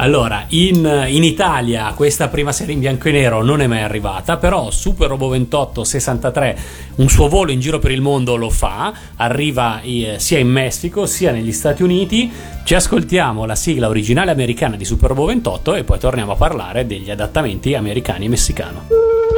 Allora, 0.00 0.44
in, 0.48 0.76
in, 1.08 1.24
Italia 1.24 1.92
questa 1.94 2.28
prima 2.28 2.52
serie 2.52 2.72
in 2.72 2.80
bianco 2.80 3.08
e 3.08 3.12
nero 3.12 3.42
non 3.42 3.60
è 3.60 3.66
mai 3.66 3.82
arrivata, 3.82 4.38
però 4.38 4.70
Super 4.70 5.08
Robo 5.08 5.28
28 5.28 5.84
63 5.84 6.58
un 6.96 7.08
suo 7.10 7.28
volo 7.28 7.50
in 7.50 7.60
giro 7.60 7.78
per 7.78 7.90
il 7.90 8.00
mondo 8.00 8.36
lo 8.36 8.48
fa, 8.48 8.94
arriva 9.16 9.82
eh, 9.82 10.14
sia 10.16 10.38
in 10.38 10.48
Messico 10.48 11.04
sia 11.04 11.32
negli 11.32 11.52
Stati 11.52 11.82
Uniti. 11.82 12.32
Ci 12.64 12.74
ascoltiamo 12.74 13.44
la 13.44 13.54
sigla 13.54 13.88
originale 13.88 14.30
americana 14.30 14.76
di 14.76 14.86
Super 14.86 15.10
Robo 15.10 15.26
28 15.26 15.74
e 15.74 15.84
poi 15.84 15.98
torniamo 15.98 16.32
a 16.32 16.36
parlare 16.36 16.86
degli 16.86 17.10
adattamenti 17.10 17.74
americani 17.74 18.24
e 18.24 18.28
messicano. 18.30 19.09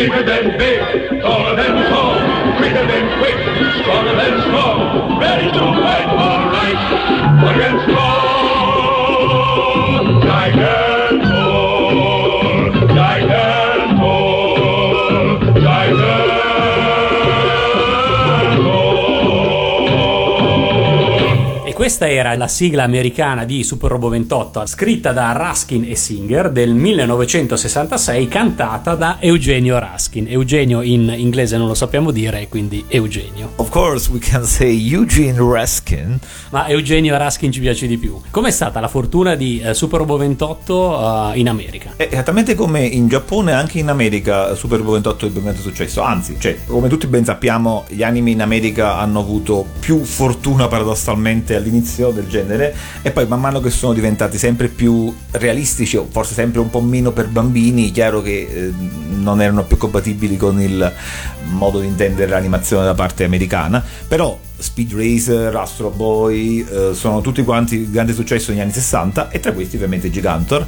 Bigger 0.00 0.22
than 0.22 0.56
big, 0.56 1.20
taller 1.20 1.56
than 1.56 1.90
tall, 1.90 2.56
quicker 2.56 2.86
than 2.86 3.18
quick, 3.18 3.36
stronger 3.82 4.16
than 4.16 4.40
strong, 4.48 5.18
ready 5.20 5.52
to 5.52 5.58
fight 5.58 6.08
for 6.08 6.40
right 6.56 7.54
against 7.54 7.90
all. 7.90 7.99
Questa 21.90 22.08
era 22.08 22.36
la 22.36 22.46
sigla 22.46 22.84
americana 22.84 23.44
di 23.44 23.64
Super 23.64 23.90
Robo 23.90 24.08
28, 24.10 24.64
scritta 24.64 25.10
da 25.10 25.32
Raskin 25.32 25.84
e 25.88 25.96
Singer 25.96 26.52
del 26.52 26.72
1966, 26.72 28.28
cantata 28.28 28.94
da 28.94 29.16
Eugenio 29.18 29.76
Raskin. 29.76 29.99
Eugenio 30.12 30.82
in 30.82 31.12
inglese 31.16 31.56
non 31.56 31.66
lo 31.66 31.74
sappiamo 31.74 32.10
dire, 32.10 32.48
quindi 32.48 32.84
Eugenio. 32.88 33.52
Of 33.56 33.70
course 33.70 34.10
we 34.10 34.18
can 34.18 34.44
say 34.44 34.76
Eugene 34.92 35.38
Raskin. 35.38 36.18
Ma 36.50 36.66
Eugenio 36.68 37.16
Raskin 37.16 37.52
ci 37.52 37.60
piace 37.60 37.86
di 37.86 37.98
più. 37.98 38.20
Com'è 38.30 38.50
stata 38.50 38.80
la 38.80 38.88
fortuna 38.88 39.34
di 39.34 39.62
uh, 39.64 39.72
Super 39.72 40.00
Robo 40.00 40.16
28 40.16 40.74
uh, 40.74 41.38
in 41.38 41.48
America? 41.48 41.92
Esattamente 41.96 42.54
come 42.54 42.84
in 42.84 43.08
Giappone, 43.08 43.52
anche 43.52 43.78
in 43.78 43.88
America 43.88 44.54
Super 44.54 44.78
Robo 44.78 44.92
28 44.92 45.26
è 45.26 45.28
ben 45.30 45.56
successo. 45.56 46.02
Anzi, 46.02 46.36
cioè, 46.38 46.58
come 46.66 46.88
tutti 46.88 47.06
ben 47.06 47.24
sappiamo, 47.24 47.84
gli 47.88 48.02
anime 48.02 48.30
in 48.30 48.42
America 48.42 48.98
hanno 48.98 49.20
avuto 49.20 49.66
più 49.78 50.04
fortuna 50.04 50.68
paradossalmente 50.68 51.56
all'inizio 51.56 51.78
all'inizio 51.80 52.10
del 52.10 52.26
genere 52.26 52.74
e 53.02 53.10
poi 53.10 53.26
man 53.26 53.40
mano 53.40 53.60
che 53.60 53.70
sono 53.70 53.92
diventati 53.92 54.38
sempre 54.38 54.68
più 54.68 55.14
realistici 55.32 55.96
o 55.96 56.06
forse 56.08 56.34
sempre 56.34 56.60
un 56.60 56.70
po' 56.70 56.80
meno 56.80 57.12
per 57.12 57.28
bambini, 57.28 57.90
chiaro 57.90 58.22
che 58.22 58.48
eh, 58.50 58.72
non 59.16 59.40
erano 59.40 59.64
più 59.64 59.76
compatibili 59.76 59.99
con 60.36 60.60
il 60.60 60.92
modo 61.44 61.80
di 61.80 61.86
intendere 61.86 62.30
l'animazione 62.30 62.84
da 62.84 62.94
parte 62.94 63.24
americana, 63.24 63.84
però 64.06 64.38
Speed 64.58 64.92
Racer, 64.92 65.54
Astro 65.54 65.90
Boy 65.90 66.66
eh, 66.68 66.90
sono 66.94 67.20
tutti 67.20 67.42
quanti 67.42 67.90
grande 67.90 68.12
successo 68.12 68.50
negli 68.50 68.60
anni 68.60 68.72
60 68.72 69.30
e 69.30 69.40
tra 69.40 69.52
questi 69.52 69.76
ovviamente 69.76 70.10
Gigantor 70.10 70.66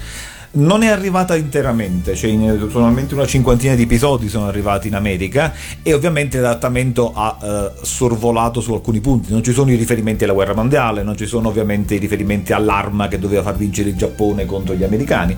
non 0.53 0.83
è 0.83 0.89
arrivata 0.89 1.37
interamente, 1.37 2.15
cioè 2.15 2.31
in, 2.31 2.69
solamente 2.71 3.15
una 3.15 3.27
cinquantina 3.27 3.75
di 3.75 3.83
episodi 3.83 4.29
sono 4.29 4.47
arrivati 4.47 4.89
in 4.89 4.95
America 4.95 5.53
e 5.83 5.95
ovviamente 5.95 6.39
l'adattamento 6.39 7.13
ha 7.15 7.39
eh, 7.43 7.71
sorvolato 7.83 8.61
su 8.61 8.73
alcuni 8.73 9.01
punti, 9.01 9.33
non 9.33 9.43
ci 9.43 9.53
sono 9.53 9.71
i 9.71 9.77
riferimenti 9.77 10.25
alla 10.25 10.35
guerra 10.35 10.55
mondiale, 10.55 11.03
non 11.03 11.17
ci 11.17 11.27
sono 11.27 11.49
ovviamente 11.49 11.95
i 11.95 11.99
riferimenti 11.99 12.53
all'arma 12.53 13.09
che 13.09 13.19
doveva 13.19 13.43
far 13.43 13.57
vincere 13.57 13.89
il 13.89 13.97
Giappone 13.97 14.45
contro 14.45 14.75
gli 14.75 14.85
americani, 14.85 15.37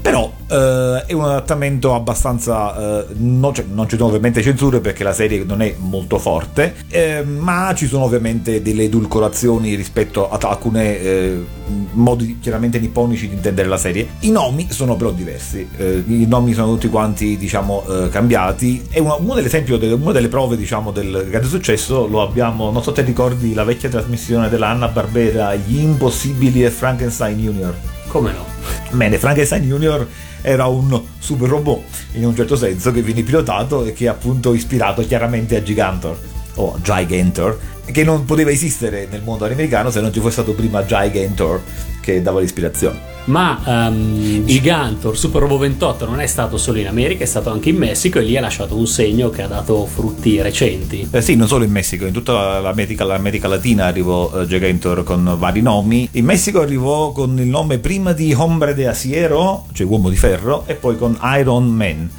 però 0.00 0.30
eh, 0.48 1.04
è 1.06 1.12
un 1.12 1.24
adattamento 1.24 1.94
abbastanza... 1.94 3.00
eh, 3.00 3.06
non, 3.16 3.52
c'è- 3.52 3.64
non 3.70 3.88
ci 3.88 3.96
sono 3.96 4.08
ovviamente 4.08 4.42
censure 4.42 4.80
perché 4.80 5.04
la 5.04 5.12
serie 5.12 5.44
non 5.44 5.62
è 5.62 5.74
molto 5.78 6.18
forte, 6.18 6.74
eh, 6.88 7.22
ma 7.24 7.72
ci 7.74 7.86
sono 7.86 8.04
ovviamente 8.04 8.62
delle 8.62 8.84
edulcorazioni 8.84 9.74
rispetto 9.74 10.30
a 10.30 10.38
alcuni 10.40 11.48
modi 11.92 12.38
chiaramente 12.40 12.78
nipponici 12.78 13.28
di 13.28 13.34
intendere 13.34 13.68
la 13.68 13.76
serie. 13.76 14.08
I 14.20 14.30
nomi 14.50 14.66
sono 14.70 14.96
però 14.96 15.12
diversi, 15.12 15.66
eh, 15.76 16.02
i 16.06 16.26
nomi 16.26 16.52
sono 16.52 16.72
tutti 16.72 16.88
quanti 16.88 17.36
diciamo 17.36 17.84
eh, 17.88 18.08
cambiati 18.08 18.84
e 18.90 19.00
una, 19.00 19.14
uno 19.14 19.34
dell'esempio, 19.34 19.78
delle, 19.78 19.94
una 19.94 20.12
delle 20.12 20.28
prove 20.28 20.56
diciamo 20.56 20.90
del 20.90 21.26
grande 21.28 21.48
successo 21.48 22.06
lo 22.06 22.20
abbiamo, 22.20 22.70
non 22.70 22.82
so 22.82 22.94
se 22.94 23.02
ricordi 23.02 23.54
la 23.54 23.64
vecchia 23.64 23.88
trasmissione 23.88 24.48
della 24.48 24.68
Anna 24.68 24.88
Barbera, 24.88 25.54
Gli 25.54 25.78
Impossibili 25.78 26.64
e 26.64 26.70
Frankenstein 26.70 27.38
Junior. 27.38 27.74
Come 28.08 28.32
no? 28.32 28.44
Bene, 28.90 29.18
Frankenstein 29.18 29.62
Junior 29.62 30.06
era 30.42 30.66
un 30.66 31.00
super 31.18 31.48
robot 31.48 31.82
in 32.12 32.26
un 32.26 32.34
certo 32.34 32.56
senso 32.56 32.90
che 32.90 33.02
viene 33.02 33.22
pilotato 33.22 33.84
e 33.84 33.92
che 33.92 34.06
è 34.06 34.08
appunto 34.08 34.52
ispirato 34.52 35.06
chiaramente 35.06 35.56
a 35.56 35.62
Gigantor 35.62 36.18
o 36.56 36.76
Gigantor 36.82 37.58
che 37.84 38.04
non 38.04 38.24
poteva 38.24 38.50
esistere 38.50 39.06
nel 39.10 39.22
mondo 39.22 39.44
americano 39.44 39.90
se 39.90 40.00
non 40.00 40.12
ci 40.12 40.18
fosse 40.18 40.42
stato 40.42 40.54
prima 40.54 40.84
Gigantor 40.84 41.60
che 42.00 42.22
dava 42.22 42.40
l'ispirazione. 42.40 43.10
Ma 43.24 43.60
ehm, 43.64 44.44
Gigantor, 44.44 45.16
Super 45.16 45.42
Robo 45.42 45.58
28 45.58 46.06
non 46.06 46.20
è 46.20 46.26
stato 46.26 46.56
solo 46.56 46.78
in 46.78 46.88
America, 46.88 47.22
è 47.22 47.26
stato 47.26 47.50
anche 47.50 47.68
in 47.68 47.76
Messico 47.76 48.18
e 48.18 48.22
lì 48.22 48.36
ha 48.36 48.40
lasciato 48.40 48.76
un 48.76 48.86
segno 48.86 49.30
che 49.30 49.42
ha 49.42 49.46
dato 49.46 49.86
frutti 49.86 50.40
recenti. 50.40 51.08
Eh 51.10 51.20
sì, 51.20 51.36
non 51.36 51.46
solo 51.46 51.64
in 51.64 51.70
Messico, 51.70 52.06
in 52.06 52.12
tutta 52.12 52.58
l'America, 52.60 53.04
l'America 53.04 53.46
Latina 53.46 53.84
arrivò 53.84 54.32
eh, 54.34 54.46
Gigantor 54.46 55.04
con 55.04 55.36
vari 55.38 55.60
nomi. 55.60 56.08
In 56.12 56.24
Messico 56.24 56.60
arrivò 56.60 57.12
con 57.12 57.38
il 57.38 57.46
nome 57.46 57.78
prima 57.78 58.12
di 58.12 58.32
Hombre 58.32 58.74
de 58.74 58.88
Acero, 58.88 59.66
cioè 59.72 59.86
uomo 59.86 60.08
di 60.08 60.16
ferro, 60.16 60.64
e 60.66 60.74
poi 60.74 60.96
con 60.96 61.18
Iron 61.38 61.68
Man. 61.68 62.10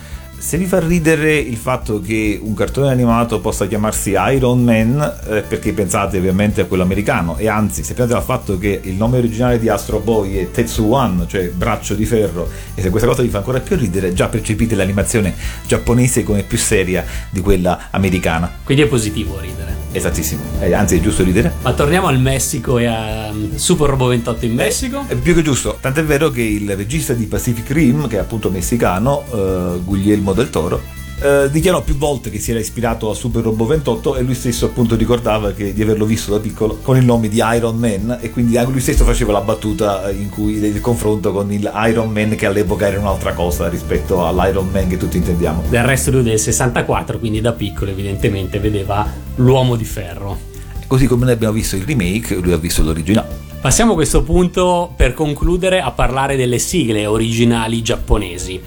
Se 0.42 0.58
vi 0.58 0.66
fa 0.66 0.80
ridere 0.80 1.38
il 1.38 1.56
fatto 1.56 2.02
che 2.02 2.40
un 2.42 2.56
cartone 2.56 2.90
animato 2.90 3.40
possa 3.40 3.68
chiamarsi 3.68 4.16
Iron 4.34 4.64
Man, 4.64 5.00
eh, 5.28 5.44
perché 5.44 5.72
pensate 5.72 6.18
ovviamente 6.18 6.62
a 6.62 6.66
quello 6.66 6.82
americano, 6.82 7.38
e 7.38 7.48
anzi, 7.48 7.84
se 7.84 7.94
pensate 7.94 8.18
al 8.18 8.26
fatto 8.26 8.58
che 8.58 8.82
il 8.84 8.96
nome 8.96 9.20
originale 9.20 9.60
di 9.60 9.70
Astro 9.70 10.00
Boy 10.00 10.38
è 10.38 10.50
Tetsuwan, 10.50 11.26
cioè 11.28 11.52
braccio 11.52 11.94
di 11.94 12.06
ferro, 12.06 12.50
e 12.74 12.82
se 12.82 12.90
questa 12.90 13.08
cosa 13.08 13.22
vi 13.22 13.30
fa 13.30 13.38
ancora 13.38 13.60
più 13.60 13.76
ridere, 13.76 14.14
già 14.14 14.30
percepite 14.30 14.74
l'animazione 14.74 15.36
giapponese 15.68 16.24
come 16.24 16.42
più 16.42 16.58
seria 16.58 17.06
di 17.30 17.40
quella 17.40 17.90
americana. 17.92 18.52
Quindi 18.64 18.84
è 18.84 18.88
positivo 18.88 19.40
ridere. 19.40 19.81
Esattissimo, 19.94 20.42
Eh, 20.62 20.74
anzi 20.74 20.98
è 20.98 21.00
giusto 21.02 21.24
ridere. 21.24 21.54
Ma 21.62 21.74
torniamo 21.74 22.08
al 22.08 22.20
Messico 22.20 22.78
e 22.78 22.86
a 22.86 23.30
um, 23.30 23.56
Super 23.56 23.90
Robo 23.90 24.08
28 24.08 24.46
in 24.46 24.54
Messico. 24.54 25.04
È 25.06 25.16
più 25.16 25.34
che 25.36 25.42
giusto, 25.42 25.78
tant'è 25.82 26.04
vero 26.04 26.30
che 26.30 26.42
il 26.42 26.76
regista 26.76 27.14
di 27.14 27.26
Pacific 27.26 27.70
Rim, 27.72 28.08
che 28.08 28.16
è 28.16 28.20
appunto 28.20 28.50
messicano, 28.50 29.26
eh, 29.34 29.80
Guglielmo 29.84 30.32
del 30.32 30.50
Toro, 30.50 30.82
eh, 31.22 31.50
dichiarò 31.52 31.82
più 31.82 31.96
volte 31.96 32.30
che 32.30 32.40
si 32.40 32.52
era 32.52 32.60
ispirato 32.60 33.10
a 33.10 33.14
Super 33.14 33.44
Robo 33.44 33.66
28 33.66 34.16
e 34.16 34.24
lui 34.24 34.34
stesso 34.34 34.66
appunto 34.66 34.96
ricordava 34.96 35.52
che, 35.52 35.74
di 35.74 35.82
averlo 35.82 36.06
visto 36.06 36.32
da 36.32 36.40
piccolo 36.40 36.80
con 36.82 36.98
il 36.98 37.06
nome 37.06 37.30
di 37.30 37.42
Iron 37.56 37.78
Man 37.78 38.18
e 38.22 38.32
quindi 38.32 38.58
anche 38.58 38.72
lui 38.72 38.80
stesso 38.80 39.06
faceva 39.06 39.32
la 39.32 39.42
battuta 39.42 40.10
in 40.10 40.30
cui 40.30 40.54
il 40.54 40.82
confronto 40.82 41.32
con 41.32 41.52
il 41.52 41.72
Iron 41.88 42.10
Man 42.10 42.36
che 42.36 42.48
all'epoca 42.48 42.88
era 42.88 43.00
un'altra 43.00 43.34
cosa 43.34 43.70
rispetto 43.70 44.26
all'Iron 44.26 44.70
Man 44.72 44.88
che 44.88 44.98
tutti 44.98 45.18
intendiamo. 45.18 45.66
Del 45.70 45.84
resto 45.84 46.10
lui 46.10 46.24
del 46.24 46.40
64, 46.40 47.20
quindi 47.20 47.40
da 47.40 47.54
piccolo 47.54 47.92
evidentemente 47.92 48.60
vedeva 48.60 49.08
l'uomo 49.36 49.76
di 49.76 49.86
ferro. 49.86 50.50
Così 50.88 51.06
come 51.06 51.26
noi 51.26 51.34
abbiamo 51.34 51.54
visto 51.54 51.76
il 51.76 51.84
remake, 51.84 52.36
lui 52.36 52.52
ha 52.52 52.58
visto 52.58 52.82
l'originale. 52.82 53.50
Passiamo 53.62 53.92
a 53.92 53.96
questo 53.96 54.24
punto 54.24 54.92
per 54.96 55.14
concludere 55.14 55.82
a 55.82 55.92
parlare 55.92 56.36
delle 56.36 56.58
sigle 56.58 57.06
originali 57.06 57.84
giapponesi. 57.84 58.60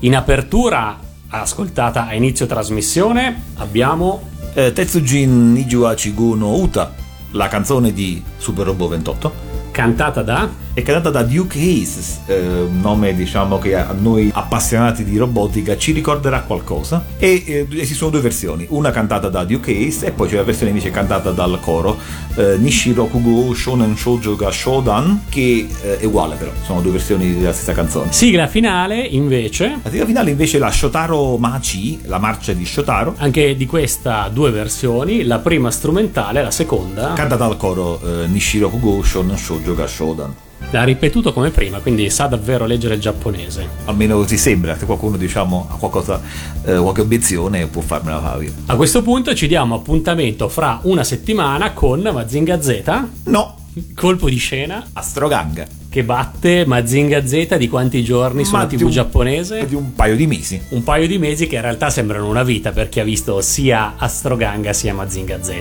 In 0.00 0.14
apertura, 0.14 0.98
ascoltata 1.40 2.06
a 2.06 2.14
inizio 2.14 2.46
trasmissione, 2.46 3.42
abbiamo 3.56 4.30
Eh, 4.54 4.72
Tetsujin 4.74 5.52
Nijua 5.52 5.94
Chiguno 5.94 6.56
Uta, 6.56 6.92
la 7.30 7.48
canzone 7.48 7.90
di 7.94 8.22
Super 8.36 8.66
Robo 8.66 8.86
28. 8.86 9.32
cantata 9.70 10.20
da 10.22 10.46
È 10.74 10.80
cantata 10.80 11.10
da 11.10 11.22
Duke 11.22 11.58
Hayes, 11.58 12.20
eh, 12.24 12.40
un 12.62 12.80
nome 12.80 13.14
diciamo 13.14 13.58
che 13.58 13.76
a 13.76 13.92
noi 13.92 14.30
appassionati 14.32 15.04
di 15.04 15.18
robotica 15.18 15.76
ci 15.76 15.92
ricorderà 15.92 16.40
qualcosa. 16.40 17.04
E 17.18 17.42
eh, 17.46 17.66
esistono 17.78 18.10
due 18.10 18.22
versioni, 18.22 18.64
una 18.70 18.90
cantata 18.90 19.28
da 19.28 19.44
Duke 19.44 19.70
Hayes 19.70 20.04
e 20.04 20.12
poi 20.12 20.28
c'è 20.30 20.36
la 20.36 20.44
versione 20.44 20.70
invece 20.70 20.90
cantata 20.90 21.30
dal 21.30 21.60
coro 21.60 21.98
eh, 22.36 22.56
Nishiro 22.56 23.04
Kugo 23.04 23.52
Shonen 23.52 23.94
Shoujo 23.94 24.34
ga 24.34 24.50
Shodan, 24.50 25.24
che 25.28 25.68
eh, 25.82 25.98
è 25.98 26.04
uguale 26.06 26.36
però, 26.36 26.50
sono 26.64 26.80
due 26.80 26.92
versioni 26.92 27.36
della 27.36 27.52
stessa 27.52 27.74
canzone. 27.74 28.10
sigla 28.10 28.46
finale, 28.46 28.98
invece. 28.98 29.78
La 29.82 29.90
sigla 29.90 30.06
finale 30.06 30.30
invece 30.30 30.56
è 30.56 30.60
la 30.60 30.70
Shotaro 30.70 31.36
Machi, 31.36 32.00
la 32.04 32.18
marcia 32.18 32.54
di 32.54 32.64
Shotaro, 32.64 33.14
Anche 33.18 33.56
di 33.56 33.66
questa 33.66 34.30
due 34.32 34.50
versioni, 34.50 35.24
la 35.24 35.38
prima 35.38 35.70
strumentale, 35.70 36.42
la 36.42 36.50
seconda 36.50 37.12
cantata 37.12 37.44
dal 37.44 37.58
coro 37.58 38.00
eh, 38.00 38.26
Nishiro 38.26 38.70
Kugo 38.70 39.02
Shonen 39.02 39.36
Shoujo 39.36 39.74
ga 39.74 39.86
Shodan. 39.86 40.34
L'ha 40.70 40.84
ripetuto 40.84 41.32
come 41.32 41.50
prima, 41.50 41.78
quindi 41.80 42.08
sa 42.10 42.26
davvero 42.26 42.64
leggere 42.66 42.94
il 42.94 43.00
giapponese. 43.00 43.68
Almeno 43.84 44.16
così 44.16 44.36
sembra, 44.38 44.76
se 44.78 44.86
qualcuno 44.86 45.16
diciamo 45.16 45.68
ha 45.70 45.74
qualcosa, 45.76 46.20
eh, 46.64 46.76
qualche 46.76 47.00
obiezione 47.02 47.66
può 47.66 47.82
farmela 47.82 48.20
fare. 48.20 48.52
A 48.66 48.76
questo 48.76 49.02
punto 49.02 49.34
ci 49.34 49.46
diamo 49.48 49.74
appuntamento 49.74 50.48
fra 50.48 50.78
una 50.82 51.04
settimana 51.04 51.72
con 51.72 52.00
Mazinga 52.00 52.60
Z, 52.62 52.82
No, 53.24 53.56
colpo 53.94 54.28
di 54.30 54.36
scena, 54.36 54.84
Astroganga. 54.94 55.66
che 55.90 56.04
batte 56.04 56.64
Mazinga 56.66 57.26
Z 57.26 57.56
di 57.56 57.68
quanti 57.68 58.02
giorni 58.02 58.44
su 58.44 58.52
Ma 58.52 58.58
una 58.60 58.66
di 58.66 58.76
TV 58.76 58.84
un- 58.86 58.90
giapponese? 58.90 59.66
Di 59.66 59.74
un 59.74 59.92
paio 59.94 60.16
di 60.16 60.26
mesi. 60.26 60.60
Un 60.70 60.82
paio 60.82 61.06
di 61.06 61.18
mesi 61.18 61.46
che 61.46 61.56
in 61.56 61.62
realtà 61.62 61.90
sembrano 61.90 62.28
una 62.28 62.42
vita 62.42 62.70
per 62.72 62.88
chi 62.88 63.00
ha 63.00 63.04
visto 63.04 63.40
sia 63.42 63.94
Astroganga 63.98 64.72
sia 64.72 64.94
Mazinga 64.94 65.42
Z. 65.42 65.52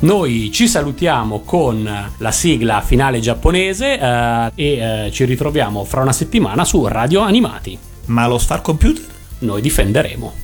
Noi 0.00 0.50
ci 0.52 0.68
salutiamo 0.68 1.40
con 1.40 1.88
la 2.18 2.30
sigla 2.30 2.80
finale 2.82 3.20
giapponese 3.20 3.98
eh, 3.98 4.50
e 4.54 5.06
eh, 5.06 5.10
ci 5.10 5.24
ritroviamo 5.24 5.84
fra 5.84 6.02
una 6.02 6.12
settimana 6.12 6.64
su 6.64 6.86
Radio 6.86 7.20
Animati. 7.20 7.78
Ma 8.06 8.26
lo 8.26 8.38
Star 8.38 8.60
Computer? 8.60 9.04
Noi 9.40 9.62
difenderemo. 9.62 10.43